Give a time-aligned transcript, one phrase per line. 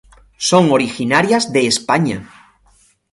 [0.47, 2.27] Son originarias de España.